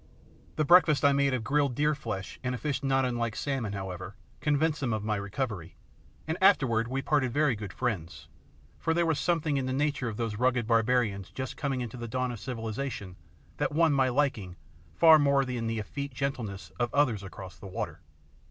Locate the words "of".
1.31-1.43, 4.93-5.03, 10.09-10.17, 12.31-12.39, 16.79-16.91